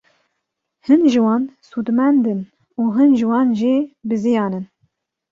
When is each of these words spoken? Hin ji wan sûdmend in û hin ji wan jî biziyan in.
Hin 0.85 1.01
ji 1.11 1.19
wan 1.25 1.43
sûdmend 1.69 2.25
in 2.33 2.41
û 2.81 2.83
hin 2.95 3.11
ji 3.19 3.25
wan 3.31 3.47
jî 3.59 3.75
biziyan 4.09 4.51
in. 4.59 4.65